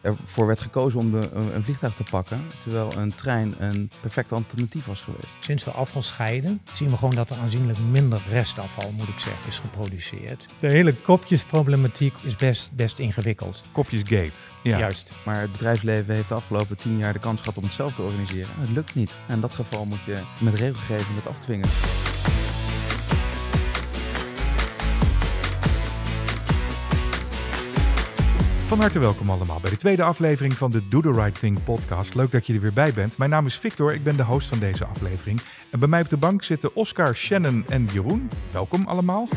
[0.00, 4.86] ervoor werd gekozen om de, een vliegtuig te pakken, terwijl een trein een perfect alternatief
[4.86, 5.26] was geweest.
[5.38, 9.48] Sinds we afval scheiden, zien we gewoon dat er aanzienlijk minder restafval, moet ik zeggen,
[9.48, 10.46] is geproduceerd.
[10.60, 13.62] De hele kopjesproblematiek is best, best ingewikkeld.
[13.72, 14.30] Kopjesgate.
[14.62, 14.78] Ja.
[14.78, 15.10] Juist.
[15.24, 18.02] Maar het bedrijfsleven heeft de afgelopen tien jaar de kans gehad om het zelf te
[18.02, 18.50] organiseren.
[18.58, 19.12] Het lukt niet.
[19.26, 21.68] En in dat geval moet je met regelgeving het afdwingen.
[28.70, 32.14] Van harte welkom allemaal bij de tweede aflevering van de Do the Right Thing podcast.
[32.14, 33.18] Leuk dat je er weer bij bent.
[33.18, 35.40] Mijn naam is Victor, ik ben de host van deze aflevering.
[35.70, 38.30] En bij mij op de bank zitten Oscar, Shannon en Jeroen.
[38.52, 39.28] Welkom allemaal.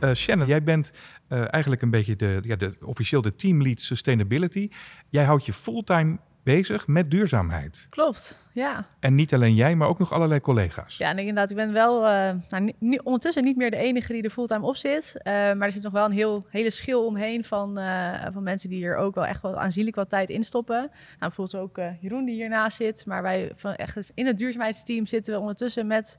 [0.00, 0.92] Uh, Shannon, jij bent
[1.28, 4.68] uh, eigenlijk een beetje de, ja, de, officieel de teamlead sustainability.
[5.08, 7.86] Jij houdt je fulltime bezig met duurzaamheid.
[7.90, 8.86] Klopt, ja.
[9.00, 10.96] En niet alleen jij, maar ook nog allerlei collega's.
[10.96, 14.30] Ja, en inderdaad, ik ben wel uh, nou, ondertussen niet meer de enige die er
[14.30, 15.14] fulltime op zit.
[15.16, 18.68] Uh, maar er zit nog wel een heel, hele schil omheen van, uh, van mensen
[18.68, 20.76] die er ook wel echt wel aanzienlijk wat tijd in stoppen.
[20.78, 23.06] Nou, bijvoorbeeld ook Jeroen die hiernaast zit.
[23.06, 26.18] Maar wij van echt in het duurzaamheidsteam zitten we ondertussen met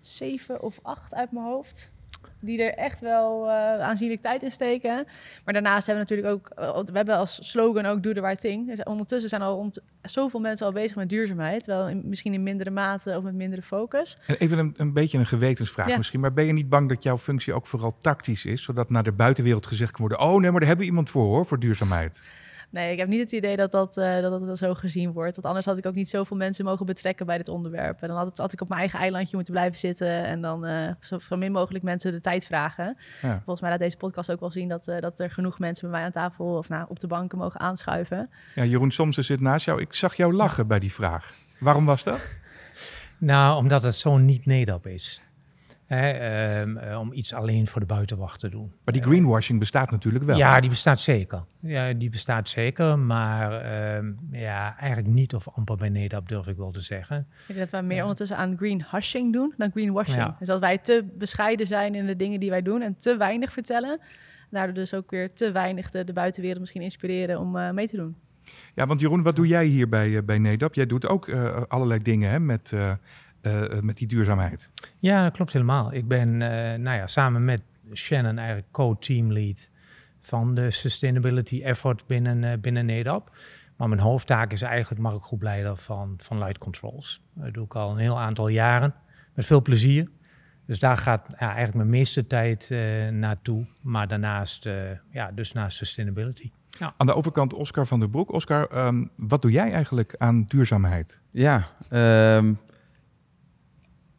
[0.00, 1.92] zeven of acht uit mijn hoofd
[2.44, 5.06] die er echt wel uh, aanzienlijk tijd in steken.
[5.44, 8.40] Maar daarnaast hebben we natuurlijk ook, uh, we hebben als slogan ook Do the right
[8.40, 8.66] thing.
[8.66, 11.66] Dus ondertussen zijn al ont zoveel mensen al bezig met duurzaamheid.
[11.66, 14.16] Wel in, misschien in mindere mate of met mindere focus.
[14.26, 15.96] En even een, een beetje een gewetensvraag ja.
[15.96, 16.20] misschien.
[16.20, 18.62] Maar ben je niet bang dat jouw functie ook vooral tactisch is?
[18.62, 20.26] Zodat naar de buitenwereld gezegd kan worden...
[20.26, 22.22] oh nee, maar daar hebben we iemand voor hoor, voor duurzaamheid.
[22.74, 25.34] Nee, ik heb niet het idee dat dat, uh, dat, dat zo gezien wordt.
[25.34, 28.02] Want anders had ik ook niet zoveel mensen mogen betrekken bij dit onderwerp.
[28.02, 30.66] En dan had, het, had ik op mijn eigen eilandje moeten blijven zitten en dan
[30.66, 32.96] uh, zo, zo min mogelijk mensen de tijd vragen.
[33.22, 33.34] Ja.
[33.34, 35.96] Volgens mij laat deze podcast ook wel zien dat, uh, dat er genoeg mensen bij
[35.98, 38.30] mij aan tafel of nou, op de banken mogen aanschuiven.
[38.54, 39.80] Ja, Jeroen Soms zit naast jou.
[39.80, 41.32] Ik zag jou lachen bij die vraag.
[41.58, 42.20] Waarom was dat?
[43.18, 45.20] Nou, omdat het zo niet NEDAP is.
[45.94, 48.72] Hè, um, om iets alleen voor de buitenwacht te doen.
[48.84, 50.36] Maar die greenwashing bestaat natuurlijk wel.
[50.36, 51.44] Ja, die bestaat zeker.
[51.60, 53.52] Ja, die bestaat zeker, maar
[53.96, 57.26] um, ja, eigenlijk niet of amper bij NEDAP durf ik wel te zeggen.
[57.48, 60.16] Ik denk dat we meer ondertussen aan greenhushing doen dan greenwashing.
[60.16, 60.36] Ja.
[60.38, 63.52] Dus dat wij te bescheiden zijn in de dingen die wij doen en te weinig
[63.52, 64.00] vertellen.
[64.50, 67.96] Daardoor dus ook weer te weinig de, de buitenwereld misschien inspireren om uh, mee te
[67.96, 68.16] doen.
[68.74, 70.74] Ja, want Jeroen, wat doe jij hier bij, bij NEDAP?
[70.74, 72.72] Jij doet ook uh, allerlei dingen hè, met...
[72.74, 72.92] Uh,
[73.46, 74.70] uh, met die duurzaamheid.
[74.98, 75.92] Ja, dat klopt helemaal.
[75.92, 76.38] Ik ben uh,
[76.74, 77.62] nou ja, samen met
[77.92, 79.70] Shannon eigenlijk co-teamlead
[80.20, 83.36] van de sustainability effort binnen, uh, binnen NEDAP.
[83.76, 87.22] Maar mijn hoofdtaak is eigenlijk marktgroepleider van, van Light Controls.
[87.34, 88.94] Dat doe ik al een heel aantal jaren
[89.34, 90.08] met veel plezier.
[90.66, 92.70] Dus daar gaat ja, eigenlijk mijn meeste tijd
[93.10, 93.66] naartoe.
[93.80, 94.68] Maar daarnaast,
[95.10, 96.50] ja, dus naast sustainability.
[96.78, 96.94] Ja.
[96.96, 98.32] Aan de overkant Oscar van der Broek.
[98.32, 101.20] Oscar, um, wat doe jij eigenlijk aan duurzaamheid?
[101.30, 101.68] Ja,
[102.36, 102.58] um,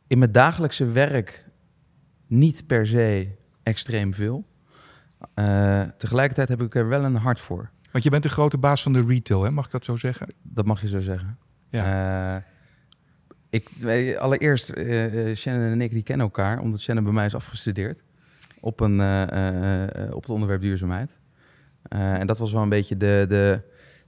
[0.07, 1.45] in mijn dagelijkse werk
[2.27, 3.27] niet per se
[3.63, 4.45] extreem veel.
[5.35, 7.69] Uh, tegelijkertijd heb ik er wel een hart voor.
[7.91, 9.51] Want je bent de grote baas van de retail, hè?
[9.51, 10.27] mag ik dat zo zeggen?
[10.41, 11.37] Dat mag je zo zeggen.
[11.69, 12.35] Ja.
[12.35, 12.41] Uh,
[13.49, 13.69] ik,
[14.17, 18.03] allereerst, uh, Shannon en ik die kennen elkaar, omdat Shannon bij mij is afgestudeerd
[18.59, 18.99] op, een,
[20.13, 21.19] op het onderwerp duurzaamheid.
[21.89, 23.61] en dat was wel een beetje de, de,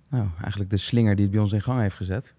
[0.09, 2.33] nou, eigenlijk de slinger die het bij ons in gang heeft gezet.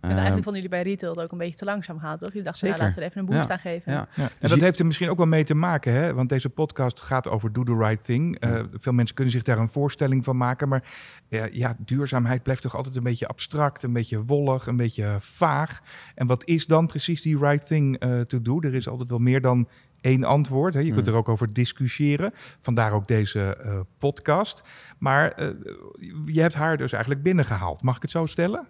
[0.00, 2.28] Dus eigenlijk vonden jullie bij retail het ook een beetje te langzaam gaan, toch?
[2.28, 3.52] Jullie dachten, nou, laten we er even een boost ja.
[3.52, 3.92] aan geven.
[3.92, 4.08] Ja.
[4.14, 4.28] ja.
[4.40, 6.14] En dat heeft er misschien ook wel mee te maken, hè?
[6.14, 8.44] want deze podcast gaat over do the right thing.
[8.44, 10.82] Uh, veel mensen kunnen zich daar een voorstelling van maken, maar
[11.28, 15.80] uh, ja, duurzaamheid blijft toch altijd een beetje abstract, een beetje wollig, een beetje vaag.
[16.14, 18.60] En wat is dan precies die right thing uh, to do?
[18.60, 19.68] Er is altijd wel meer dan
[20.00, 20.74] één antwoord.
[20.74, 20.80] Hè.
[20.80, 22.32] Je kunt er ook over discussiëren.
[22.60, 24.62] Vandaar ook deze uh, podcast.
[24.98, 25.48] Maar uh,
[26.26, 27.82] je hebt haar dus eigenlijk binnengehaald.
[27.82, 28.66] Mag ik het zo stellen?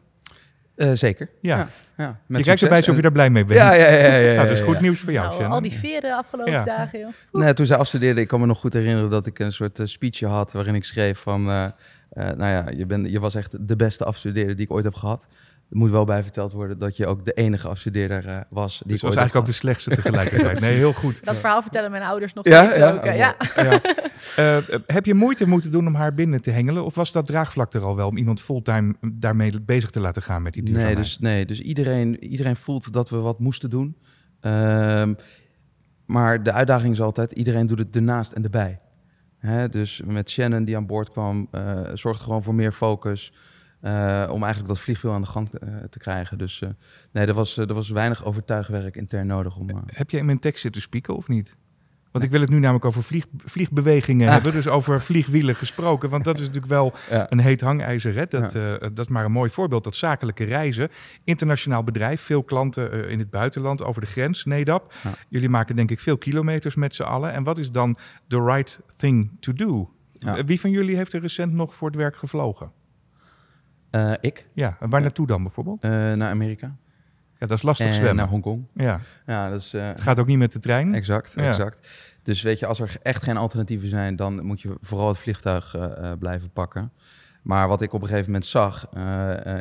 [0.76, 1.28] Uh, zeker.
[1.40, 1.56] Ja.
[1.56, 3.60] ja, ja je kijkt erbij alsof je daar blij mee bent.
[3.60, 4.16] Ja, ja, ja.
[4.16, 6.64] ja, nou, dat is goed nieuws voor jou, nou, Al die veren afgelopen ja.
[6.64, 7.12] dagen, joh.
[7.32, 9.86] Nee, toen zij afstudeerde, ik kan me nog goed herinneren dat ik een soort uh,
[9.86, 11.64] speechje had waarin ik schreef van, uh,
[12.10, 15.26] nou ja, je, bent, je was echt de beste afstudeerde die ik ooit heb gehad.
[15.70, 18.78] Er moet wel bij verteld worden dat je ook de enige afstudeerder uh, was.
[18.78, 20.60] Die dus was eigenlijk ook de slechtste tegelijkertijd.
[20.60, 21.24] nee, heel goed.
[21.24, 23.04] Dat verhaal vertellen mijn ouders nog ja, steeds ja, ook.
[23.04, 23.36] Oh, ja.
[23.56, 23.80] ja.
[24.38, 24.56] Uh,
[24.86, 26.84] heb je moeite moeten doen om haar binnen te hengelen?
[26.84, 30.42] Of was dat draagvlak er al wel om iemand fulltime daarmee bezig te laten gaan
[30.42, 30.96] met die duurzaamheid?
[30.96, 33.96] Nee, dus, nee, dus iedereen, iedereen voelt dat we wat moesten doen.
[34.40, 35.08] Uh,
[36.04, 38.80] maar de uitdaging is altijd, iedereen doet het ernaast en erbij.
[39.38, 43.32] Hè, dus met Shannon die aan boord kwam, uh, zorgt gewoon voor meer focus...
[43.82, 46.38] Uh, om eigenlijk dat vliegwiel aan de gang te, uh, te krijgen.
[46.38, 46.70] Dus uh,
[47.12, 49.56] nee, er was, er was weinig overtuigwerk intern nodig.
[49.56, 51.56] Om, Heb jij in mijn tekst zitten spieken of niet?
[52.10, 54.34] Want ik wil het nu namelijk over vlieg, vliegbewegingen ah.
[54.34, 56.10] hebben, dus over vliegwielen gesproken.
[56.10, 57.26] Want dat is natuurlijk wel ja.
[57.30, 58.14] een heet hangijzer.
[58.14, 58.26] Hè?
[58.26, 58.78] Dat, ja.
[58.78, 59.84] dat is maar een mooi voorbeeld.
[59.84, 60.88] Dat zakelijke reizen,
[61.24, 64.94] internationaal bedrijf, veel klanten in het buitenland, over de grens, NEDAP.
[65.28, 67.32] Jullie maken denk ik veel kilometers met z'n allen.
[67.32, 67.96] En wat is dan
[68.28, 69.90] the right thing to do?
[70.46, 72.70] Wie van jullie heeft er recent nog voor het werk gevlogen?
[73.96, 75.82] Eh, ik Ja, en waar naartoe dan bijvoorbeeld?
[75.84, 76.66] eh, naar Amerika.
[77.38, 78.16] Ja, dat is lastig en zwemmen.
[78.16, 78.66] naar Hongkong.
[78.74, 79.74] Ja, Ja, dat is...
[79.74, 80.94] eh, gaat ook niet met de trein.
[80.94, 81.48] Exact, Ja.
[81.48, 81.88] exact.
[82.22, 85.74] Dus weet je, als er echt geen alternatieven zijn, dan moet je vooral het vliegtuig
[86.18, 86.92] blijven pakken.
[87.42, 88.88] Maar wat ik op een gegeven moment zag,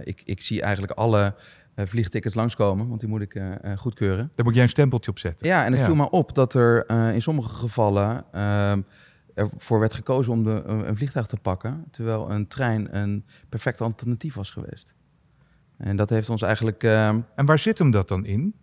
[0.03, 1.33] ik, ik zie eigenlijk alle
[1.75, 3.41] vliegtickets langskomen, want die moet ik
[3.75, 4.31] goedkeuren.
[4.35, 5.47] Daar moet jij een stempeltje op zetten.
[5.47, 5.85] Ja, en het Ja.
[5.85, 8.81] viel me op dat er in sommige gevallen ehm,
[9.35, 14.33] ervoor werd gekozen om de, een vliegtuig te pakken, terwijl een trein een perfect alternatief
[14.35, 14.93] was geweest.
[15.77, 18.53] En dat heeft ons eigenlijk ehm, En waar zit hem dat dan in?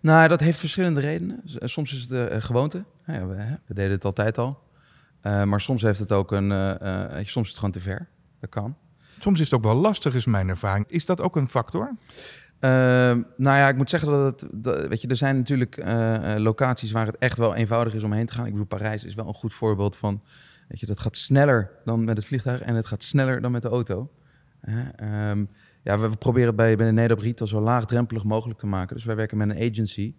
[0.00, 1.40] Nou, dat heeft verschillende redenen.
[1.44, 2.84] S- Soms is het de eh, gewoonte.
[3.06, 3.34] Ja, we,
[3.66, 4.62] we deden het altijd al.
[5.20, 6.52] Eh, maar soms heeft het ook een.
[6.52, 8.08] eh, eh, soms is het gewoon te ver.
[8.40, 8.76] Dat kan.
[9.18, 10.84] Soms is het ook wel lastig, is mijn ervaring.
[10.88, 11.96] Is dat ook een factor?
[12.60, 14.88] Ehm, nou ja, ik moet zeggen dat het.
[14.88, 18.12] Weet je, er zijn natuurlijk eh, eh, locaties waar het echt wel eenvoudig is om
[18.12, 18.44] heen te gaan.
[18.46, 20.22] Ik bedoel, Parijs is wel een goed voorbeeld van.
[20.68, 23.62] Weet je, dat gaat sneller dan met het vliegtuig en het gaat sneller dan met
[23.62, 24.10] de auto.
[24.60, 25.44] Ehm,
[25.82, 28.96] ja, we, proberen het bij, bij de Nederop Retail zo laagdrempelig mogelijk te maken.
[28.96, 30.14] Dus wij werken met een agency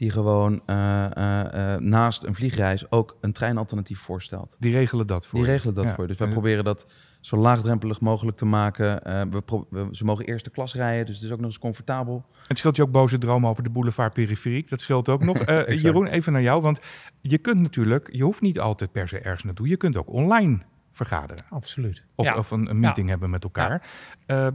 [0.00, 4.56] die gewoon eh, eh, eh, naast een vliegreis ook een treinalternatief voorstelt.
[4.58, 5.54] Die regelen dat voor Die je.
[5.54, 5.94] regelen dat Ja.
[5.94, 6.06] voor.
[6.06, 6.86] Dus wij En- proberen dat
[7.20, 9.04] zo laagdrempelig mogelijk te maken.
[9.04, 9.22] Eh,
[9.70, 12.24] we ze mogen eerste klas rijden, dus het is ook nog eens comfortabel.
[12.46, 14.68] Het scheelt je ook boze dromen over de boulevard periferiek.
[14.68, 15.38] Dat scheelt ook nog.
[15.50, 15.80] Eh.
[15.82, 16.62] Jeroen, even naar jou.
[16.62, 16.80] Want
[17.20, 19.68] je kunt natuurlijk, je hoeft niet altijd per se ergens naartoe.
[19.68, 20.58] Je kunt ook online
[20.92, 21.44] vergaderen.
[21.50, 22.04] Absoluut.
[22.14, 22.36] Of, ja.
[22.36, 23.88] of een, een meeting hebben met elkaar.
[24.26, 24.46] Eh,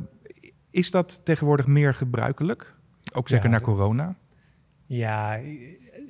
[0.72, 2.76] is dat tegenwoordig meer gebruikelijk?
[3.14, 4.16] Ook zeker Ja, na de- corona?
[4.86, 5.44] Ja, eh,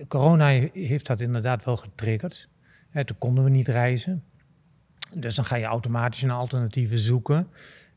[0.08, 2.50] corona heeft dat inderdaad wel getriggerd.
[2.90, 4.24] Hè, toen konden we niet reizen.
[5.14, 7.48] Dus dan ga je automatisch naar alternatieven zoeken.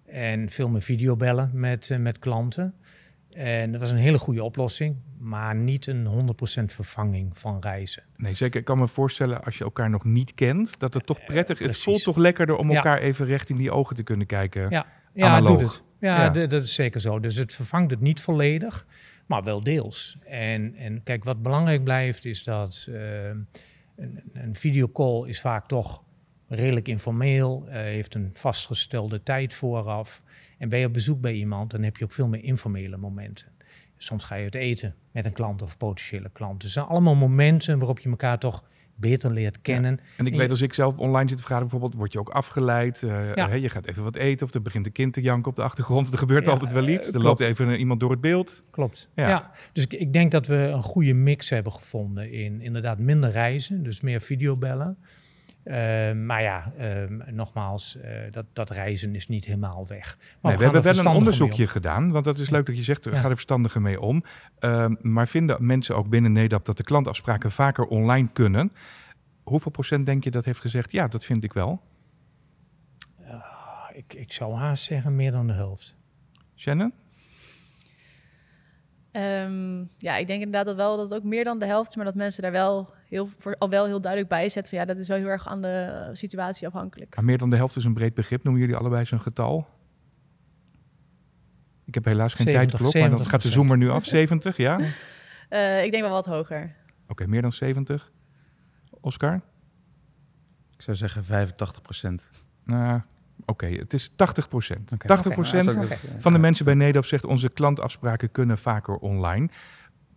[0.06, 2.74] En veel meer videobellen met, eh, met klanten.
[3.30, 8.02] En dat was een hele goede oplossing, maar niet een 100% vervanging van reizen.
[8.16, 8.58] Nee, zeker.
[8.60, 11.66] Ik kan me voorstellen als je elkaar nog niet kent, dat het toch prettig is.
[11.66, 12.76] Het voelt toch lekkerder om Ja.
[12.76, 14.70] elkaar even recht in die ogen te kunnen kijken.
[14.70, 15.60] Ja, ja Analoog.
[15.60, 15.82] doet het.
[16.00, 16.46] Ja, Ja.
[16.46, 17.20] dat is zeker zo.
[17.20, 18.86] Dus het vervangt het niet volledig,
[19.28, 20.18] maar wel deels.
[20.26, 26.02] En, en kijk, wat belangrijk blijft is dat eh, een, een videocall is vaak toch
[26.48, 30.22] redelijk informeel, eh, heeft een vastgestelde tijd vooraf.
[30.58, 33.46] En ben je op bezoek bij iemand, dan heb je ook veel meer informele momenten.
[33.96, 36.60] Soms ga je het eten met een klant of potentiële klant.
[36.60, 38.64] Dus zijn allemaal momenten waarop je elkaar toch
[39.00, 39.98] beter leert kennen.
[40.16, 42.28] En ik En weet als ik zelf online zit te vergaderen bijvoorbeeld, word je ook
[42.28, 43.02] afgeleid.
[43.02, 43.54] eh, Ja.
[43.54, 46.10] je gaat even wat eten of er begint een kind te janken op de achtergrond.
[46.12, 46.96] Er gebeurt Ja, altijd wel iets.
[47.08, 47.24] eh, Er klopt.
[47.26, 48.62] loopt even eh, iemand door het beeld.
[48.70, 49.06] Klopt.
[49.14, 49.28] Ja.
[49.28, 49.50] Ja.
[49.72, 53.82] Dus ik, ik denk dat we een goede mix hebben gevonden in inderdaad minder reizen,
[53.82, 54.98] dus meer videobellen.
[55.68, 60.16] Eh, maar ja, ehm, nogmaals, eh, dat, dat reizen is niet helemaal weg.
[60.18, 62.10] Maar Nee, we hebben wel een onderzoekje gedaan.
[62.10, 63.16] Want dat is leuk dat je zegt, we Ja.
[63.16, 64.24] gaan er verstandiger mee om.
[64.58, 68.72] Ehm, maar vinden mensen ook binnen Nederland dat de klantafspraken vaker online kunnen?
[69.42, 70.92] Hoeveel procent denk je dat heeft gezegd?
[70.92, 71.80] Ja, dat vind ik wel.
[73.26, 73.34] Ah,
[73.92, 75.96] Ik, ik zou haast zeggen meer dan de helft.
[76.56, 76.92] Shannon?
[79.18, 81.96] Ehm, ja, ik denk inderdaad dat wel dat het ook meer dan de helft is,
[81.96, 84.70] maar dat mensen daar wel heel, voor, al wel heel duidelijk bij zetten.
[84.70, 87.14] Van, ja, dat is wel heel erg aan de eh, situatie afhankelijk.
[87.16, 88.42] Maar meer dan de helft is een breed begrip.
[88.42, 89.68] Noemen jullie allebei zo'n getal?
[91.84, 93.52] Ik heb helaas geen 70, tijdklok, maar dan gaat de 70%.
[93.52, 94.04] zoomer nu af.
[94.04, 94.74] 70, ja?
[94.74, 94.92] Oké,
[95.48, 96.74] Eh, ik denk wel wat hoger.
[97.26, 98.12] meer dan 70.
[99.00, 99.40] Oscar?
[100.74, 102.28] Ik zou zeggen 85 procent.
[102.64, 103.00] Nou,
[103.46, 104.94] oké, het is 80 procent.
[105.06, 105.76] 80 procent
[106.18, 109.48] van de mensen bij Nederop zegt onze klantafspraken kunnen vaker online.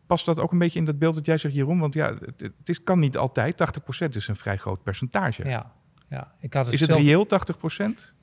[0.07, 1.79] Past dat ook een beetje in dat beeld dat jij zegt, Jeroen?
[1.79, 3.57] Want ja, het, het is, kan niet altijd.
[3.57, 5.47] 80 procent is een vrij groot percentage.
[5.47, 5.71] Ja,
[6.07, 6.31] ja.
[6.39, 8.13] Ik had het is het zelf- reëel 80 procent?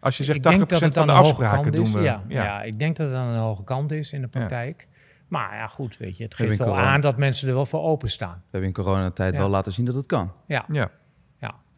[0.00, 2.00] Als je zegt Ik denk 80 dat het van de afspraken kant doen is, we.
[2.00, 2.44] Ja, ja.
[2.44, 2.62] ja.
[2.62, 4.86] ik denk dat het aan de hoge kant is in de praktijk.
[5.28, 7.82] Maar ja, goed, weet je, het geeft wel corona- aan dat mensen er wel voor
[7.82, 8.34] openstaan.
[8.34, 9.38] We hebben in coronatijd Ja.
[9.38, 10.32] wel laten zien dat het kan.
[10.46, 10.90] Ja, Ja.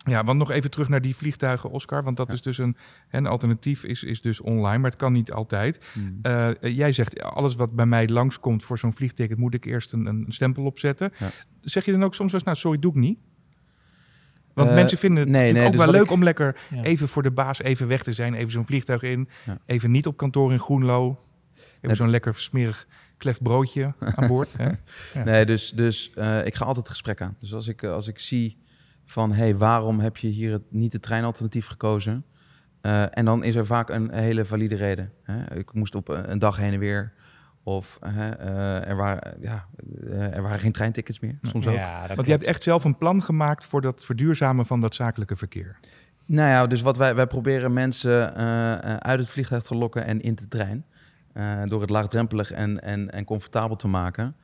[0.06, 0.24] Ja.
[0.24, 2.02] Want nog even terug naar die vliegtuigen, Oscar.
[2.02, 2.76] Want dat is dus een,
[3.10, 5.80] een alternatief, is, is dus online, maar het kan niet altijd.
[5.92, 6.18] Hmm.
[6.22, 10.06] Eh, jij zegt, alles wat bij mij langskomt voor zo'n vliegticket, moet ik eerst een,
[10.06, 11.12] een stempel opzetten.
[11.18, 11.30] Ja.
[11.60, 13.18] Zeg je dan ook soms wel eens, nou sorry, doe ik niet?
[14.54, 16.82] Want Eh, mensen vinden het nee, natuurlijk nee, ook dus wel leuk om lekker Ja.
[16.82, 18.34] even voor de baas even weg te zijn.
[18.34, 19.28] Even zo'n vliegtuig in.
[19.66, 21.20] Even niet op kantoor in Groenlo.
[21.80, 22.86] Even zo'n lekker smerig
[23.16, 24.54] klef broodje aan boord.
[24.56, 24.68] Hè?
[25.24, 27.34] Nee, dus, dus eh, ik ga altijd het gesprek aan.
[27.38, 28.56] Dus als ik, als ik zie
[29.08, 32.24] van, hé, hey, waarom heb je hier het, niet het treinalternatief gekozen?
[32.80, 35.12] Eh, en dan is er vaak een hele valide reden.
[35.22, 35.56] Hè?
[35.56, 37.12] Ik moest op een een dag heen en weer.
[37.62, 39.66] Of hè, eh, er, waren, ja,
[40.06, 41.74] eh, er waren geen treintickets meer, soms ook.
[41.74, 45.36] Ja, Want je hebt echt zelf een plan gemaakt voor dat verduurzamen van dat zakelijke
[45.36, 45.78] verkeer.
[46.26, 50.04] Nou ja, dus wat wij, wij proberen mensen eh, eh, uit het vliegtuig te lokken
[50.04, 50.84] en in de trein.
[51.32, 54.36] eh, door het laagdrempelig en, en, en comfortabel te maken.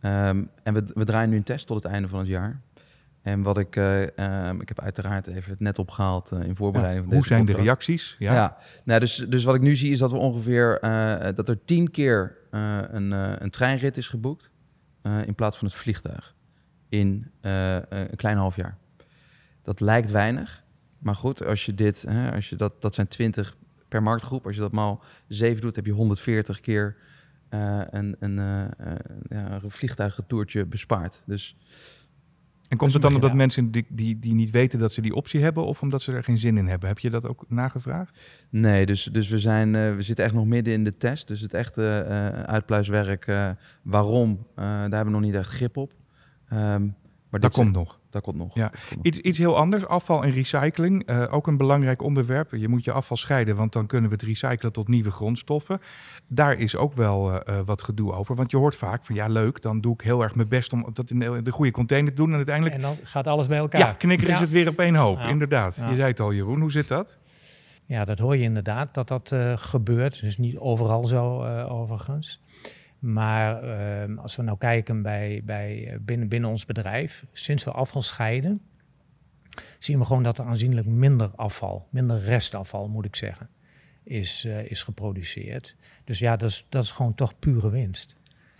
[0.00, 2.60] Ehm, en we, we draaien nu een test tot het einde van het jaar.
[3.22, 7.04] En wat ik, eh, ehm, ik heb uiteraard even het net opgehaald eh, in voorbereiding
[7.04, 8.16] van Hoe zijn de reacties?
[8.18, 8.56] Ja, Ja.
[8.84, 11.90] Nou, dus, dus wat ik nu zie is dat we ongeveer eh, dat er tien
[11.90, 13.10] keer een,
[13.42, 14.50] een treinrit is geboekt
[15.26, 16.34] in plaats van het vliegtuig
[16.88, 18.76] in een klein half jaar.
[19.62, 20.64] Dat lijkt weinig,
[21.02, 23.56] maar goed, als je dit, hè, als je dat, dat zijn 20
[23.88, 26.96] per marktgroep, als je dat maal 7 doet, heb je 140 keer
[27.48, 28.36] een, een,
[29.28, 31.22] ja, een vliegtuigentoertje bespaard.
[31.26, 31.56] Dus
[32.68, 35.40] En komt het dan omdat mensen die, die, die niet weten dat ze die optie
[35.40, 36.88] hebben of omdat ze er geen zin in hebben?
[36.88, 38.18] Heb je dat ook nagevraagd?
[38.50, 41.28] Nee, dus, dus we, zijn, eh, we zitten echt nog midden in de test.
[41.28, 43.50] Dus het echte eh, uitpluiswerk, eh,
[43.82, 45.92] waarom, eh, daar hebben we nog niet echt grip op.
[46.48, 46.86] Ehm,
[47.30, 47.97] maar Dat komt nog.
[48.10, 48.54] Dat komt nog.
[48.54, 48.62] Ja.
[48.62, 49.04] Dat komt nog.
[49.04, 51.06] Iets, iets heel anders, afval en recycling.
[51.06, 52.50] Eh, ook een belangrijk onderwerp.
[52.52, 55.80] Je moet je afval scheiden, want dan kunnen we het recyclen tot nieuwe grondstoffen.
[56.26, 58.34] Daar is ook wel eh, eh, wat gedoe over.
[58.34, 60.86] Want je hoort vaak van ja, leuk, dan doe ik heel erg mijn best om
[60.92, 62.30] dat in de, de goede container te doen.
[62.30, 63.80] En uiteindelijk, En dan gaat alles bij elkaar.
[63.80, 64.40] ja, knikker is Ja.
[64.40, 65.18] het weer op één hoop.
[65.18, 65.28] Ja.
[65.28, 65.76] Inderdaad.
[65.76, 65.88] Ja.
[65.88, 66.60] Je zei het al, Jeroen.
[66.60, 67.18] Hoe zit dat?
[67.86, 70.20] Ja, dat hoor je inderdaad, dat dat eh, gebeurt.
[70.20, 72.40] Dus niet overal zo, eh, overigens.
[72.98, 77.70] Maar ehm, als we nou kijken bij, bij, eh, binnen, binnen ons bedrijf, sinds we
[77.70, 78.60] afval scheiden,
[79.78, 83.48] zien we gewoon dat er aanzienlijk minder afval, minder restafval moet ik zeggen,
[84.02, 85.76] is, eh, is geproduceerd.
[86.04, 88.16] Dus ja, dat is, dat is gewoon toch pure winst.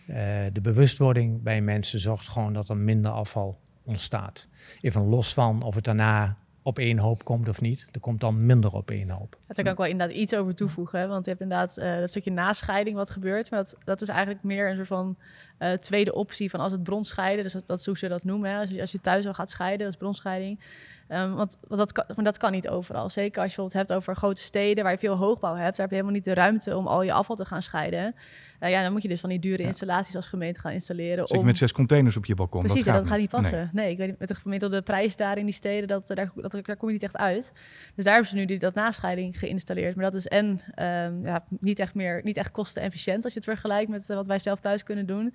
[0.07, 0.17] Eh,
[0.53, 4.49] de bewustwording bij mensen zorgt gewoon dat er minder afval ontstaat.
[4.81, 7.89] Even los van of het daarna op één hoop komt of niet.
[7.93, 9.37] Er komt dan minder op één hoop.
[9.47, 11.09] Daar kan ik wel inderdaad iets over toevoegen.
[11.09, 13.51] Want je hebt inderdaad eh, dat stukje nascheiding wat gebeurt.
[13.51, 15.17] Maar dat, dat is eigenlijk meer een soort van
[15.59, 17.45] eh, tweede optie van als het bronscheiden.
[17.45, 18.51] Dus dat, dat is hoe ze dat noemen.
[18.51, 18.61] Hè.
[18.61, 20.61] Als, je, als je thuis al gaat scheiden, dat is bronscheiding.
[21.09, 23.11] Ehm, want, want dat, kan, maar dat kan niet overal.
[23.11, 25.77] Zeker als je bijvoorbeeld hebt over grote steden waar je veel hoogbouw hebt.
[25.77, 28.15] Daar heb je helemaal niet de ruimte om al je afval te gaan scheiden.
[28.59, 31.19] Eh, ja, dan moet je dus van die dure installaties als gemeente gaan installeren.
[31.19, 31.45] Zeker om...
[31.45, 32.61] met zes containers op je balkon.
[32.61, 33.71] Precies, dat gaat, dat gaat niet passen.
[33.73, 33.91] Nee.
[33.91, 36.77] ik weet niet, met de gemiddelde prijs daar in die steden, dat, daar, dat, daar
[36.77, 37.53] kom je niet echt uit.
[37.95, 39.95] Dus daar hebben ze nu die, dat nascheiding geïnstalleerd.
[39.95, 43.49] Maar dat is en ehm, ja, niet echt meer, niet echt kostenefficiënt als je het
[43.49, 45.35] vergelijkt met eh, wat wij zelf thuis kunnen doen.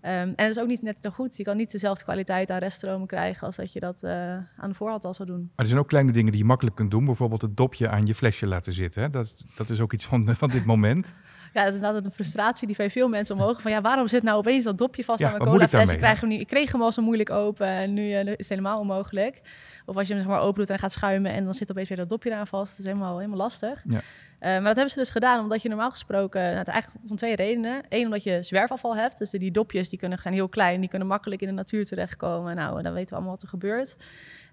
[0.00, 1.36] Ehm, en het is ook niet net zo goed.
[1.36, 4.12] Je kan niet dezelfde kwaliteit aan reststromen krijgen als dat je dat eh,
[4.56, 5.40] aan de voorhand al zou doen.
[5.40, 7.04] Maar er zijn ook kleine dingen die je makkelijk kunt doen.
[7.04, 9.02] Bijvoorbeeld het dopje aan je flesje laten zitten.
[9.02, 9.10] Hè?
[9.10, 11.14] Dat, dat is ook iets van, van dit moment.
[11.52, 13.62] Ja, dat is inderdaad een frustratie die bij veel mensen omhoog.
[13.62, 15.90] Van ja, waarom zit nou opeens dat dopje vast Ja, aan mijn colafles?
[15.90, 18.34] Ik, krijg hem niet, ik kreeg hem al zo moeilijk open en nu eh, is
[18.36, 19.40] het helemaal onmogelijk.
[19.86, 21.88] Of als je hem zeg maar open doet en gaat schuimen en dan zit opeens
[21.88, 22.70] weer dat dopje eraan vast.
[22.70, 23.84] Dat is helemaal, helemaal lastig.
[23.88, 24.00] Ja.
[24.38, 27.16] Eh, maar dat hebben ze dus gedaan omdat je normaal gesproken, nou, het eigenlijk van
[27.16, 27.82] twee redenen.
[27.88, 29.18] Eén, omdat je zwerfafval hebt.
[29.18, 32.56] Dus die dopjes die kunnen, zijn heel klein, die kunnen makkelijk in de natuur terechtkomen.
[32.56, 33.96] Nou, dan weten we allemaal wat er gebeurt.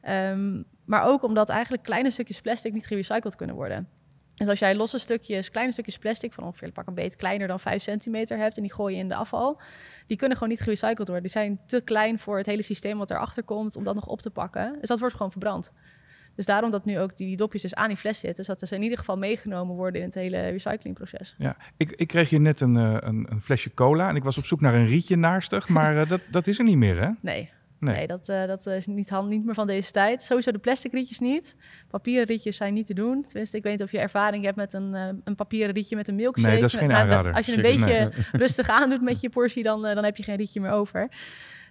[0.02, 3.88] Ehm, maar ook omdat eigenlijk kleine stukjes plastic niet gerecycled kunnen worden.
[4.38, 7.60] Dus als jij losse stukjes, kleine stukjes plastic van ongeveer pak een beetje kleiner dan
[7.60, 9.62] 5 centimeter hebt en die gooi je in de afval,
[10.08, 11.22] die kunnen gewoon niet gerecycled worden.
[11.22, 14.22] Die zijn te klein voor het hele systeem wat erachter komt om dat nog op
[14.22, 14.78] te pakken.
[14.80, 15.72] Dus dat wordt gewoon verbrand.
[16.36, 18.84] Dus daarom dat nu ook die dopjes dus aan die fles zitten, zodat ze in
[18.84, 21.36] ieder geval meegenomen worden in het hele recyclingproces.
[21.38, 24.38] Ja, ik, ik kreeg hier net een, eh, een, een flesje cola en ik was
[24.38, 27.10] op zoek naar een rietje naastig, maar eh, dat, dat is er niet meer, hè?
[27.22, 27.50] Nee.
[27.80, 27.96] Nee.
[27.96, 30.24] Nee, dat, eh, dat is niet, hand- niet meer van deze tijd.
[30.24, 31.56] Sowieso de plastic rietjes niet.
[31.90, 33.26] Papieren rietjes zijn niet te doen.
[33.28, 36.08] Tenminste, ik weet niet of je ervaring hebt met een, eh, een papieren rietje met
[36.08, 36.52] een milkshake.
[36.52, 37.34] Nee, dat is geen Nou, aanrader.
[37.34, 40.24] Als je een Zeker beetje rustig aandoet met je portie, dan, eh, dan heb je
[40.24, 41.10] geen rietje meer over.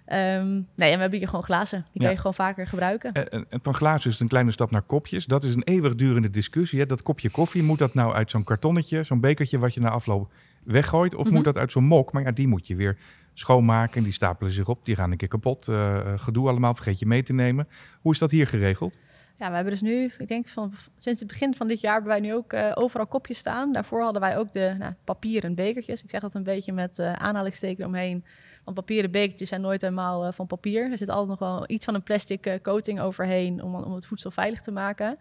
[0.05, 1.85] Ehm, nee, en we hebben hier gewoon glazen.
[1.91, 3.13] Die kan je gewoon vaker gebruiken.
[3.13, 5.25] En, en- en van glazen is het een kleine stap naar kopjes.
[5.25, 6.79] Dat is een eeuwigdurende discussie.
[6.79, 6.85] Hè?
[6.85, 10.31] Dat kopje koffie, moet dat nou uit zo'n kartonnetje, zo'n bekertje wat je na afloop
[10.63, 11.15] weggooit?
[11.15, 11.33] Of Mhm.
[11.35, 12.11] moet dat uit zo'n mok?
[12.11, 12.97] Maar ja, die moet je weer
[13.39, 14.85] schoonmaken en die stapelen zich op.
[14.85, 15.67] Die gaan een keer kapot.
[15.67, 17.67] eh, eh, gedoe allemaal, vergeet je mee te nemen.
[18.01, 18.99] Hoe is dat hier geregeld?
[19.39, 22.11] Ja, we hebben dus nu, ik denk van sinds het begin van dit jaar hebben
[22.11, 23.73] wij nu ook eh, overal kopjes staan.
[23.73, 26.03] Daarvoor hadden wij ook de nou, papieren bekertjes.
[26.03, 28.25] Ik zeg dat een beetje met eh aanhalingsteken omheen.
[28.63, 30.91] Want papieren bekertjes zijn nooit helemaal van papier.
[30.91, 34.31] Er zit altijd nog wel iets van een plastic coating overheen om, om het voedsel
[34.31, 35.17] veilig te maken.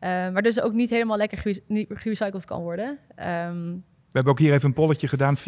[0.00, 2.98] Maar dus ook niet helemaal lekker gerecycled kan worden.
[3.14, 3.74] Ehm,
[4.08, 5.36] We hebben ook hier even een polletje gedaan.
[5.38, 5.40] 84%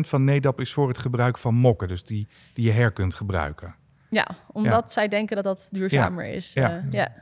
[0.00, 1.88] van NEDAP is voor het gebruik van mokken.
[1.88, 3.74] Dus die, die je her kunt gebruiken.
[4.10, 6.52] ja, omdat zij denken dat dat duurzamer is.
[6.52, 6.76] Ja.
[6.76, 7.12] Eh, ja.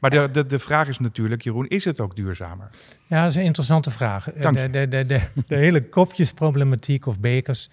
[0.00, 2.70] Maar de, de, de vraag is natuurlijk, Jeroen, is het ook duurzamer?
[3.06, 4.24] Ja, dat is een interessante vraag.
[4.24, 7.70] De, de, de, de, de hele kopjesproblematiek of bekers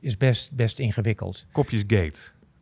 [0.00, 1.46] is best, best ingewikkeld.
[1.52, 2.20] Kopjes gate.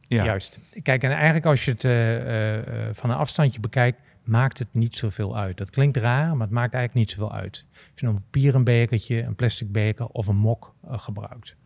[0.08, 0.24] Ja.
[0.24, 0.58] Juist.
[0.82, 5.36] Kijk, en eigenlijk als je het eh, van een afstandje bekijkt, maakt het niet zoveel
[5.36, 5.56] uit.
[5.56, 7.64] Dat klinkt raar, maar het maakt eigenlijk niet zoveel uit.
[7.72, 11.56] Of je een papieren bekertje, een plastic beker of een mok eh, gebruikt.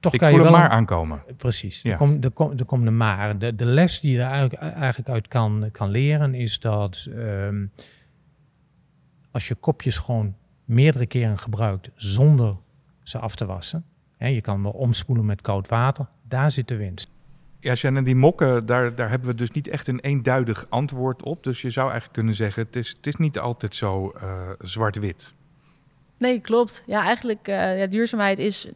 [0.00, 1.22] Toch Ik kan voel je wel maar een- aankomen.
[1.36, 1.90] Precies, Ja.
[1.90, 3.38] er, komt, er, komt, er komt een maar.
[3.38, 7.66] De, de les die je er eigenlijk, eigenlijk uit kan, kan leren is dat ehm,
[9.30, 12.56] als je kopjes gewoon meerdere keren gebruikt zonder
[13.02, 13.84] ze af te wassen,
[14.16, 17.08] hè, je kan wel omspoelen met koud water, daar zit de winst.
[17.60, 21.44] Ja, Shannon, die mokken, daar, daar hebben we dus niet echt een eenduidig antwoord op.
[21.44, 25.34] Dus je zou eigenlijk kunnen zeggen, het is, het is niet altijd zo uh, zwart-wit.
[26.18, 26.82] Nee, klopt.
[26.86, 28.68] Ja, eigenlijk, uh, ja, duurzaamheid is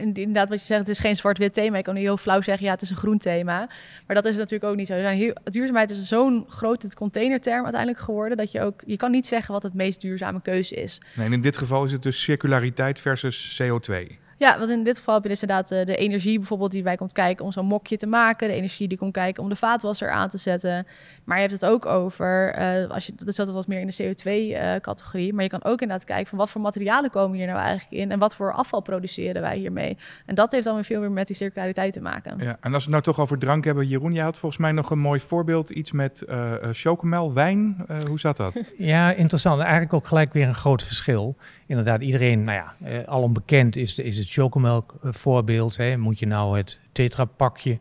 [0.00, 1.78] inderdaad wat je zegt, het is geen zwart-wit thema.
[1.78, 3.68] Ik kan heel flauw zeggen, ja, het is een groen thema.
[4.06, 4.92] Maar dat is natuurlijk ook niet zo.
[4.92, 8.36] Er zijn heel, duurzaamheid is zo'n grote containerterm uiteindelijk geworden...
[8.36, 11.00] dat je ook, je kan niet zeggen wat het meest duurzame keuze is.
[11.14, 13.94] Nee, in dit geval is het dus circulariteit versus CO2.
[14.40, 16.96] Ja, want in dit geval heb je dus inderdaad de, de energie bijvoorbeeld die bij
[16.96, 18.48] komt kijken om zo'n mokje te maken.
[18.48, 20.86] De energie die komt kijken om de vaatwasser aan te zetten.
[21.24, 24.02] Maar je hebt het ook over, uh, als je, dat zat wat meer in de
[24.02, 25.28] CO2-categorie.
[25.28, 28.02] Uh, maar je kan ook inderdaad kijken van wat voor materialen komen hier nou eigenlijk
[28.02, 28.10] in.
[28.10, 29.98] En wat voor afval produceren wij hiermee.
[30.26, 32.38] En dat heeft dan weer veel meer met die circulariteit te maken.
[32.38, 33.86] Ja, en als we het nou toch over drank hebben.
[33.86, 35.70] Jeroen, jij had volgens mij nog een mooi voorbeeld.
[35.70, 37.86] Iets met uh, chocomel, wijn.
[38.06, 38.60] hoe zat dat?
[38.78, 39.60] Ja, interessant.
[39.60, 41.36] Eigenlijk ook gelijk weer een groot verschil.
[41.66, 45.76] Inderdaad, iedereen, nou ja, al onbekend is, is het chocomelk eh, voorbeeld.
[45.76, 45.96] Hè.
[45.96, 47.78] Moet je nou het tetrapakje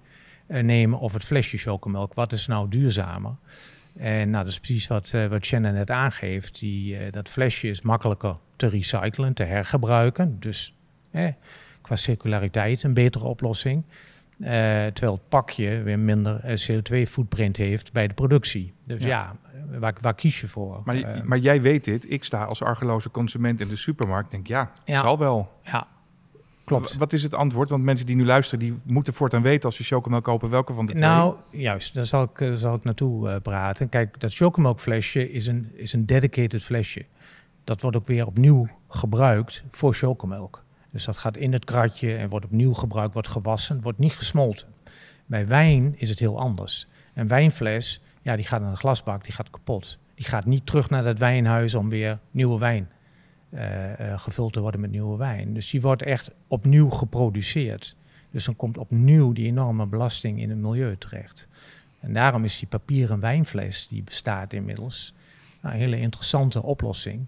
[0.48, 2.14] uh, nemen of het flesje chocomelk?
[2.14, 3.36] Wat is nou duurzamer?
[3.98, 6.60] En nou, dat is precies wat, uh, wat Shannon net aangeeft.
[6.60, 10.40] Die, dat flesje is makkelijker te recyclen, te hergebruiken.
[10.40, 10.76] Dus
[11.82, 13.84] qua circulariteit een betere oplossing.
[14.38, 18.74] terwijl het pakje weer minder CO2-footprint heeft bij de productie.
[18.84, 19.36] Dus ja, ja
[19.80, 20.82] waar, waar, kies je voor?
[20.84, 22.12] Maar, maar, jij weet dit.
[22.12, 24.32] Ik sta als argeloze consument in de supermarkt.
[24.32, 25.02] Denk ja, het ja.
[25.02, 25.52] zal wel.
[25.64, 25.88] Ja,
[26.70, 26.96] Klopt.
[26.96, 27.70] Wat is het antwoord?
[27.70, 30.86] Want mensen die nu luisteren, die moeten voortaan weten als ze chocomel kopen, welke van
[30.86, 31.10] de twee?
[31.10, 33.90] Nou, juist, daar zal ik, uh, zal ik naartoe uh, praten.
[33.90, 37.06] Kijk, dat chocomelkflesje is een, is een dedicated flesje.
[37.64, 40.64] Dat wordt ook weer opnieuw gebruikt voor chocomelk.
[40.92, 44.68] Dus dat gaat in het kratje en wordt opnieuw gebruikt, wordt gewassen, wordt niet gesmolten.
[45.26, 46.88] Bij wijn is het heel anders.
[47.14, 49.98] Een wijnfles, ja, die gaat naar een glasbak, die gaat kapot.
[50.16, 52.90] Die gaat niet terug naar dat wijnhuis om weer nieuwe wijn
[54.16, 55.54] gevuld te worden met nieuwe wijn.
[55.54, 57.96] Dus die wordt echt opnieuw geproduceerd.
[58.32, 61.48] Dus dan komt opnieuw die enorme belasting in het milieu terecht.
[62.00, 65.14] En daarom is die papieren wijnfles, die bestaat inmiddels,
[65.62, 67.26] nou, een hele interessante oplossing.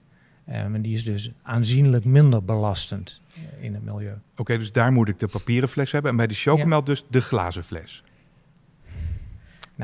[0.50, 3.22] Um, en die is dus aanzienlijk minder belastend
[3.60, 4.14] in het milieu.
[4.38, 6.12] Oké, dus daar moet ik de papieren fles hebben.
[6.12, 8.04] En bij de chocomel dus de glazen fles.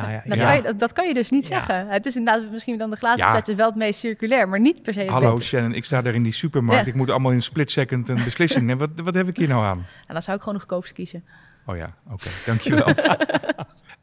[0.02, 1.88] Nou ja, dat, Kan je, dat, kan je dus niet zeggen.
[1.88, 3.56] Het is inderdaad misschien dan de glazen ja.
[3.56, 5.06] wel het meest circulair, maar niet per se.
[5.10, 6.88] Hallo Shannon, ik sta daar in die supermarkt.
[6.88, 8.90] Ik moet allemaal in een split second een beslissing nemen.
[8.96, 9.86] Wat, wat heb ik hier nou aan?
[10.08, 11.24] En dan zou ik gewoon de goedkoopste kiezen.
[11.70, 12.94] Oh ja, oké, dankjewel.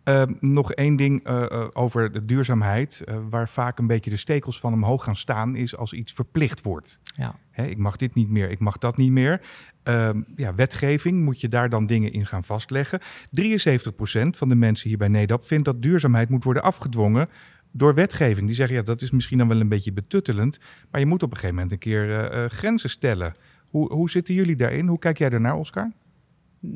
[0.04, 0.22] uh,
[0.58, 4.72] nog één ding uh, over de duurzaamheid, uh, waar vaak een beetje de stekels van
[4.72, 7.00] omhoog gaan staan, is als iets verplicht wordt.
[7.16, 7.34] Ja.
[7.50, 9.40] Hè, ik mag dit niet meer, ik mag dat niet meer.
[9.82, 13.00] Ehm, ja, wetgeving, moet je daar dan dingen in gaan vastleggen.
[13.30, 17.28] 73% van de mensen hier bij NEDAP vindt dat duurzaamheid moet worden afgedwongen
[17.70, 18.46] door wetgeving.
[18.46, 20.58] Die zeggen, ja, dat is misschien dan wel een beetje betuttelend,
[20.90, 23.34] maar je moet op een gegeven moment een keer grenzen stellen.
[23.70, 24.86] Hoe, hoe zitten jullie daarin?
[24.86, 25.92] Hoe kijk jij daarnaar, Oscar?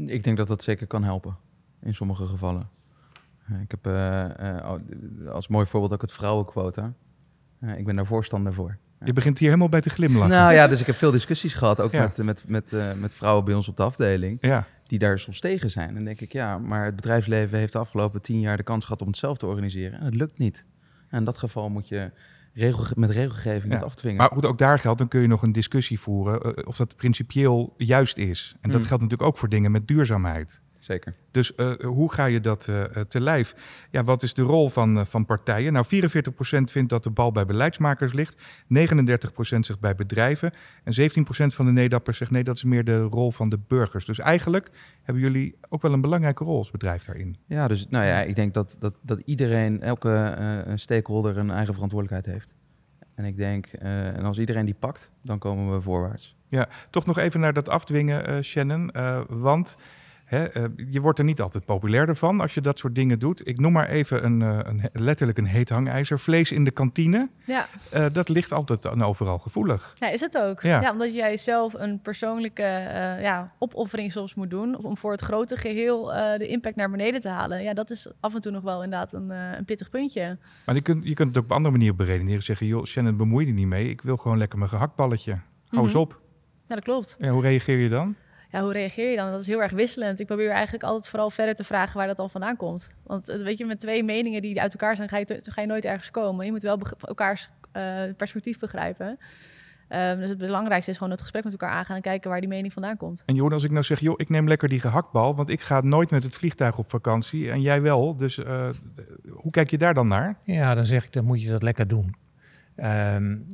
[0.06, 1.36] Ik denk dat dat zeker kan helpen,
[1.82, 2.68] in sommige gevallen.
[3.62, 6.92] Ik heb uh, uh, als mooi voorbeeld ook het vrouwenquota.
[7.76, 8.76] Ik ben daar voorstander voor.
[9.04, 10.28] Je begint hier helemaal bij te glimlachen.
[10.28, 12.64] Nou ja, dus ik heb veel discussies gehad, ook met, met, met,
[12.96, 14.66] met vrouwen bij ons op de afdeling, ja.
[14.86, 15.88] die daar soms tegen zijn.
[15.88, 18.84] En dan denk ik, ja, maar het bedrijfsleven heeft de afgelopen tien jaar de kans
[18.84, 19.98] gehad om het zelf te organiseren.
[19.98, 20.64] En het lukt niet.
[21.08, 22.10] En in dat geval moet je
[22.58, 23.78] regel, met regelgeving ja.
[23.78, 24.18] het afdwingen.
[24.18, 27.74] Maar goed, ook daar geldt, dan kun je nog een discussie voeren of dat principieel
[27.76, 28.56] juist is.
[28.60, 28.86] En dat mm.
[28.86, 31.14] geldt natuurlijk ook voor dingen met duurzaamheid zeker.
[31.30, 33.54] Dus uh, hoe ga je dat uh, te lijf?
[33.90, 35.72] Ja, wat is de rol van, uh, van partijen?
[35.72, 35.88] Nou, 44%
[36.64, 38.36] vindt dat de bal bij beleidsmakers ligt.
[38.36, 38.40] 39%
[39.60, 40.52] zegt bij bedrijven.
[40.84, 41.04] En 17%
[41.46, 44.04] van de Nedappers zegt nee, dat is meer de rol van de burgers.
[44.04, 44.70] Dus eigenlijk
[45.02, 47.36] hebben jullie ook wel een belangrijke rol als bedrijf daarin.
[47.46, 52.34] Ja, dus nou ja, ik denk dat, dat, dat iedereen, elke stakeholder een eigen verantwoordelijkheid
[52.36, 52.54] heeft.
[53.14, 56.36] En ik denk, en als iedereen die pakt, dan komen we voorwaarts.
[56.48, 58.92] Ja, toch nog even naar dat afdwingen, Shannon.
[59.28, 59.76] want
[60.28, 63.48] Hè, uh, je wordt er niet altijd populairder van als je dat soort dingen doet.
[63.48, 66.18] Ik noem maar even een, uh, een letterlijk een heet hangijzer.
[66.18, 67.28] Vlees in de kantine.
[67.44, 67.66] Ja.
[67.94, 69.94] Uh, dat ligt altijd en overal gevoelig.
[69.98, 70.62] Ja, is het ook.
[70.62, 72.62] Ja, ja omdat jij zelf een persoonlijke
[73.20, 74.84] ja, opoffering soms moet doen.
[74.84, 76.04] Om voor het grote geheel
[76.38, 77.62] de impact naar beneden te halen.
[77.62, 80.38] Ja, dat is af en toe nog wel inderdaad een, een pittig puntje.
[80.66, 82.42] Maar je kunt, je kunt het ook op andere manier beredeneren.
[82.42, 83.88] Zeggen, joh, Shannon, bemoei je niet mee.
[83.88, 85.32] Ik wil gewoon lekker mijn gehaktballetje.
[85.32, 86.20] Hou mm eens op.
[86.66, 87.16] Ja, dat klopt.
[87.18, 88.16] Ja, hoe reageer je dan?
[88.50, 89.30] Ja, hoe reageer je dan?
[89.30, 90.20] Dat is heel erg wisselend.
[90.20, 92.90] Ik probeer eigenlijk altijd vooral verder te vragen waar dat al vandaan komt.
[93.02, 95.66] Want eh, weet je, met twee meningen die uit elkaar zijn, ga je, ga je
[95.66, 96.44] nooit ergens komen.
[96.44, 99.18] Je moet wel elkaars uh, perspectief begrijpen.
[99.88, 102.48] Um, dus het belangrijkste is gewoon het gesprek met elkaar aangaan en kijken waar die
[102.48, 103.22] mening vandaan komt.
[103.26, 105.80] En Jeroen, als ik nou zeg, joh, ik neem lekker die gehaktbal, want ik ga
[105.80, 108.16] nooit met het vliegtuig op vakantie en jij wel.
[108.16, 108.68] Dus uh,
[109.30, 110.38] hoe kijk je daar dan naar?
[110.44, 112.14] Ja, dan zeg ik, dan moet je dat lekker doen.
[112.76, 113.46] Um,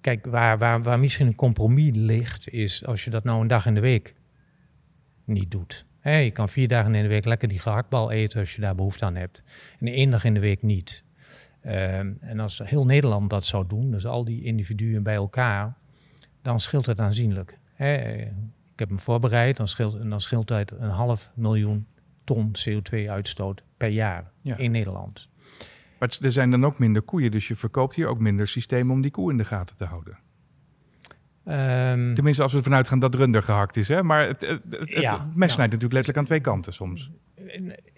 [0.00, 3.66] kijk, waar, waar, waar misschien een compromis ligt, is als je dat nou een dag
[3.66, 4.14] in de week
[5.32, 5.86] niet doet.
[6.02, 9.04] Je kan vier dagen in de week lekker die gehaktbal eten als je daar behoefte
[9.04, 9.42] aan hebt.
[9.78, 11.04] En één dag in de week niet.
[11.60, 15.74] Ehm, en als heel Nederland dat zou doen, dus al die individuen bij elkaar,
[16.42, 17.58] dan scheelt het aanzienlijk.
[18.72, 21.86] Ik heb hem voorbereid, dan scheelt, dan scheelt het een half miljoen
[22.24, 24.56] ton CO2-uitstoot per jaar Ja.
[24.56, 25.28] in Nederland.
[25.98, 29.00] Maar er zijn dan ook minder koeien, dus je verkoopt hier ook minder systemen om
[29.02, 30.18] die koe in de gaten te houden.
[31.44, 33.88] Ehm, Tenminste, als we ervan uitgaan dat runder gehakt is.
[33.88, 34.02] Hè?
[34.02, 35.54] Maar het, het, het, het Ja, mes ja.
[35.54, 37.10] snijdt natuurlijk letterlijk aan twee kanten soms.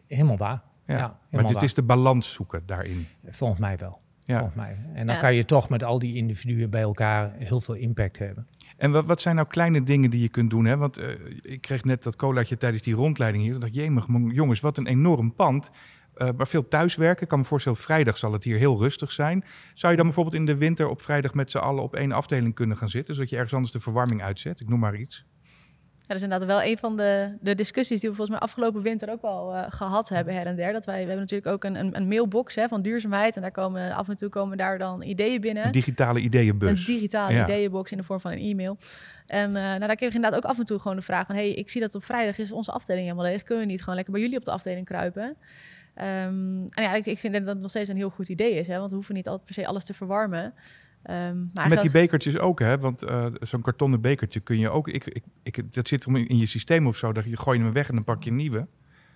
[0.08, 0.62] helemaal waar.
[0.86, 0.96] Ja.
[0.96, 3.06] Ja, maar het is de balans zoeken daarin.
[3.28, 4.00] Volgens mij wel.
[4.24, 4.36] Ja.
[4.38, 4.76] Volgens mij.
[4.94, 5.20] En dan Ja.
[5.20, 8.46] kan je toch met al die individuen bij elkaar heel veel impact hebben.
[8.76, 10.64] En wat, wat zijn nou kleine dingen die je kunt doen?
[10.64, 10.76] Hè?
[10.76, 11.08] Want eh,
[11.42, 13.52] ik kreeg net dat colaatje tijdens die rondleiding hier.
[13.52, 15.70] Toen dacht ik, jemig, jongens, wat een enorm pand.
[16.14, 17.22] Eh, maar veel thuiswerken.
[17.22, 19.44] Ik kan me voorstellen, vrijdag zal het hier heel rustig zijn.
[19.74, 22.54] Zou je dan bijvoorbeeld in de winter op vrijdag met z'n allen op één afdeling
[22.54, 23.14] kunnen gaan zitten?
[23.14, 24.60] Zodat je ergens anders de verwarming uitzet?
[24.60, 25.24] Ik noem maar iets.
[25.98, 28.82] Ja, dat is inderdaad wel een van de, de discussies die we volgens mij afgelopen
[28.82, 30.72] winter ook wel eh, gehad hebben her en der.
[30.72, 33.36] Dat wij, we hebben natuurlijk ook een, een, een mailbox hè, van duurzaamheid.
[33.36, 35.66] En daar komen af en toe komen daar dan ideeën binnen.
[35.66, 36.68] Een digitale ideeënbus.
[36.78, 37.42] Een digitale Ja.
[37.42, 38.78] ideeënbox in de vorm van een e-mail.
[39.26, 41.34] En eh, nou, daar kreeg ik inderdaad ook af en toe gewoon de vraag van...
[41.34, 43.42] hey, ik zie dat op vrijdag is onze afdeling helemaal leeg.
[43.42, 45.36] Kunnen we niet gewoon lekker bij jullie op de afdeling kruipen?
[45.94, 48.66] Ehm, en ja, ik, ik vind dat dat nog steeds een heel goed idee is.
[48.66, 50.54] Hè, want we hoeven niet altijd per se alles te verwarmen.
[51.02, 52.78] Ehm, maar Met die bekertjes ook, hè?
[52.78, 54.88] Want eh, zo'n kartonnen bekertje kun je ook...
[54.88, 57.12] Ik, ik, ik, dat zit in je systeem of zo.
[57.12, 58.58] Dat je gooi hem weg en dan pak je een nieuwe.
[58.58, 58.66] Dat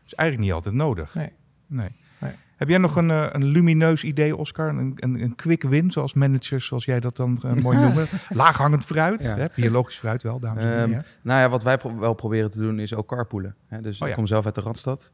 [0.06, 1.14] is eigenlijk niet altijd nodig.
[1.14, 1.32] Nee.
[1.66, 1.88] Nee.
[2.20, 2.32] Nee.
[2.56, 4.68] Heb jij nog een, eh, een lumineus idee, Oscar?
[4.68, 8.06] Een, een, een quick win, zoals managers, zoals jij dat dan eh, mooi noemen?
[8.28, 9.36] Laaghangend fruit, Ja.
[9.36, 9.46] hè?
[9.56, 10.82] biologisch fruit wel, dames en heren.
[10.84, 11.04] Ehm, ja.
[11.22, 13.54] Nou ja, wat wij pro- wel proberen te doen is ook carpoolen.
[13.66, 13.80] Hè?
[13.80, 14.06] Dus Oh ja.
[14.08, 15.12] ik kom zelf uit de Radstad.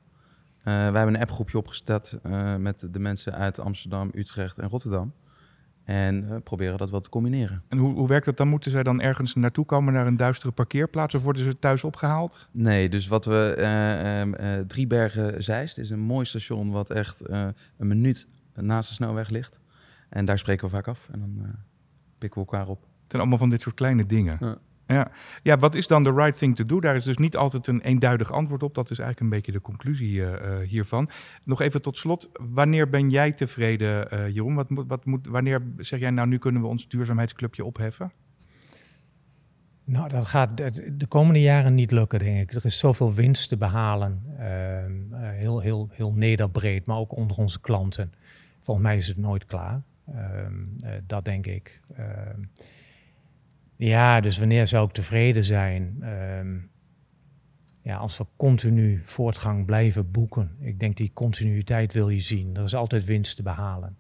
[0.64, 5.12] Eh, wij hebben een appgroepje opgesteld eh, met de mensen uit Amsterdam, Utrecht en Rotterdam.
[5.84, 7.62] En eh, proberen dat wel te combineren.
[7.68, 8.48] En hoe, hoe werkt dat dan?
[8.48, 12.48] Moeten zij dan ergens naartoe komen naar een duistere parkeerplaats of worden ze thuis opgehaald?
[12.50, 13.54] Nee, dus wat we...
[13.56, 18.88] eh ehm, eh, Driebergen Zeist is een mooi station wat echt eh, een minuut naast
[18.88, 19.60] de snelweg ligt.
[20.08, 21.48] En daar spreken we vaak af en dan eh,
[22.18, 22.80] pikken we elkaar op.
[22.80, 24.36] Het zijn allemaal van dit soort kleine dingen.
[24.40, 24.58] Ja.
[24.86, 25.10] Ja.
[25.42, 26.80] ja, wat is dan de right thing to do?
[26.80, 28.74] Daar is dus niet altijd een eenduidig antwoord op.
[28.74, 31.08] Dat is eigenlijk een beetje de conclusie eh, eh, hiervan.
[31.44, 32.30] Nog even tot slot.
[32.32, 34.54] Wanneer ben jij tevreden, eh, Jeroen?
[34.54, 38.12] Wat wat moet, wanneer zeg jij nou, nu kunnen we ons duurzaamheidsclubje opheffen?
[39.84, 42.56] Nou, dat gaat de de komende jaren niet lukken, denk ik.
[42.56, 44.22] Er is zoveel winst te behalen.
[44.38, 48.12] ehm, eh, heel, heel, heel nederbreed, maar ook onder onze klanten.
[48.60, 49.82] Volgens mij is het nooit klaar.
[50.14, 51.80] Ehm, eh, dat denk ik.
[53.84, 55.96] Ja, dus wanneer zou ik tevreden zijn?
[56.00, 56.56] Ehm,
[57.82, 60.56] ja, als we continu voortgang blijven boeken.
[60.60, 62.56] Ik denk die continuïteit wil je zien.
[62.56, 63.96] Er is altijd winst te behalen.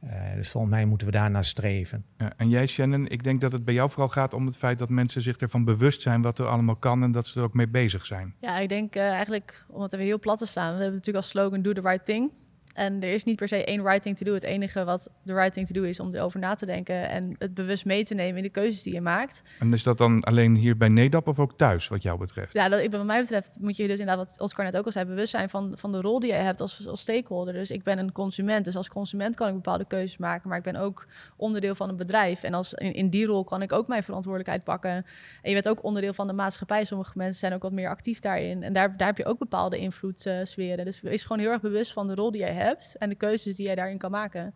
[0.00, 2.04] Eh, dus volgens mij moeten we daarnaar streven.
[2.18, 4.78] Ja, en jij, Shannon, ik denk dat het bij jou vooral gaat om het feit
[4.78, 7.54] dat mensen zich ervan bewust zijn wat er allemaal kan en dat ze er ook
[7.54, 8.34] mee bezig zijn.
[8.40, 11.24] Ja, ik denk eh, eigenlijk, om het even heel plat te staan, we hebben natuurlijk
[11.24, 12.30] als slogan do the right thing.
[12.72, 14.34] En er is niet per se één right thing to do.
[14.34, 17.34] Het enige wat de right thing to do is om erover na te denken en
[17.38, 19.42] het bewust mee te nemen in de keuzes die je maakt.
[19.58, 22.52] En is dat dan alleen hier bij Nedap of ook thuis, wat jou betreft?
[22.52, 24.92] Ja, dat, ik, wat mij betreft moet je dus inderdaad, wat Oscar net ook al
[24.92, 27.54] zei, bewust zijn van, van de rol die je hebt als, als stakeholder.
[27.54, 30.64] Dus ik ben een consument, dus als consument kan ik bepaalde keuzes maken, maar ik
[30.64, 31.06] ben ook
[31.36, 32.42] onderdeel van een bedrijf.
[32.42, 34.90] En als, in, in die rol kan ik ook mijn verantwoordelijkheid pakken.
[34.90, 35.04] En
[35.42, 36.84] je bent ook onderdeel van de maatschappij.
[36.84, 38.62] Sommige mensen zijn ook wat meer actief daarin.
[38.62, 40.84] En daar, daar heb je ook bepaalde invloedssferen.
[40.84, 42.61] dus wees gewoon heel erg bewust van de rol die jij hebt
[42.98, 44.54] en de keuzes die jij daarin kan maken.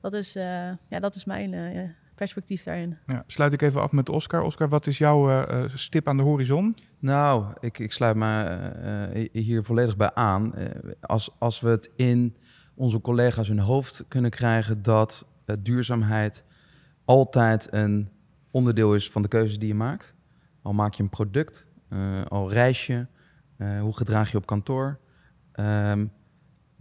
[0.00, 2.98] Dat is, eh, ja, dat is mijn eh, perspectief daarin.
[3.06, 4.42] Ja, sluit ik even af met Oscar.
[4.42, 6.76] Oscar, wat is jouw eh, eh, stip aan de horizon?
[6.98, 10.54] Nou, ik, ik sluit me hier volledig bij aan.
[10.54, 10.66] Eh,
[11.00, 12.36] als, als we het in
[12.74, 15.26] onze collega's hun hoofd kunnen krijgen dat
[15.60, 16.44] duurzaamheid
[17.04, 18.10] altijd een
[18.50, 20.14] onderdeel is van de keuzes die je maakt.
[20.62, 23.06] Al maak je een product, eh, al reis je,
[23.56, 24.98] eh, hoe gedraag je op kantoor.
[25.52, 26.06] Ehm,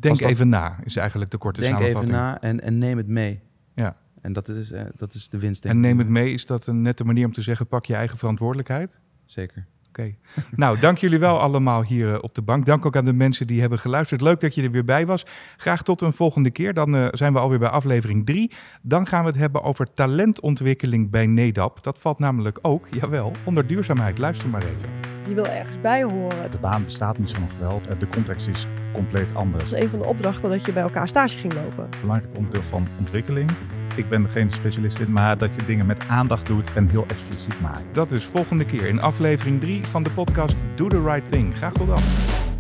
[0.02, 2.18] Denk dat- even na, is eigenlijk de korte denk even samenvatting.
[2.18, 3.42] na en, en neem het mee.
[3.76, 3.96] Ja.
[4.22, 5.62] En dat is, eh, dat is de winst.
[5.64, 7.96] denk En neem het mee, is dat een nette manier om te zeggen, pak je
[7.96, 9.00] eigen verantwoordelijkheid?
[9.26, 9.66] Zeker.
[9.91, 10.15] Oké.
[10.56, 12.65] nou, dank jullie wel allemaal hier eh, op de bank.
[12.65, 14.21] Dank ook aan de mensen die hebben geluisterd.
[14.21, 15.25] Leuk dat je er weer bij was.
[15.58, 16.73] Graag tot een volgende keer.
[16.73, 18.51] Dan eh, zijn we alweer bij aflevering 3.
[18.82, 21.84] Dan gaan we het hebben over talentontwikkeling bij NEDAP.
[21.84, 24.17] Dat valt namelijk ook, jawel, onder duurzaamheid.
[24.17, 24.89] Luister maar even.
[25.27, 26.51] Je wil ergens bij horen.
[26.51, 29.69] De baan bestaat misschien nog wel, eh, de context is compleet anders.
[29.69, 31.89] Dat is een van de opdrachten dat je bij elkaar stage ging lopen.
[32.01, 33.51] Belangrijk onderdeel van ontwikkeling.
[33.95, 37.62] Ik ben geen specialist in, maar dat je dingen met aandacht doet en heel expliciet
[37.62, 37.86] maakt.
[37.91, 41.58] Dat dus volgende keer in aflevering 3 van de podcast Do the Right Thing.
[41.58, 42.51] Graag tot dan.